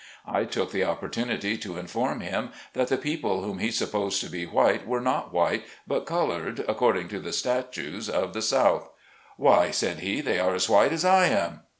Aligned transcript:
I 0.25 0.45
took 0.45 0.71
the 0.71 0.83
opportunity 0.83 1.57
to 1.59 1.77
inform 1.77 2.21
him 2.21 2.53
that 2.73 2.87
the 2.87 2.97
people 2.97 3.43
whom 3.43 3.59
he 3.59 3.69
supposed 3.69 4.19
to 4.21 4.31
be 4.31 4.47
white 4.47 4.87
were 4.87 4.99
not 4.99 5.31
white, 5.31 5.63
but 5.85 6.07
colored, 6.07 6.65
according 6.67 7.07
to 7.09 7.19
the 7.19 7.31
status 7.31 8.09
of 8.09 8.33
the 8.33 8.41
South. 8.41 8.89
"Why," 9.37 9.69
said 9.69 9.99
he, 9.99 10.19
"they 10.21 10.39
are 10.39 10.55
as 10.55 10.67
white 10.67 10.91
as 10.91 11.05
I 11.05 11.27
am." 11.27 11.59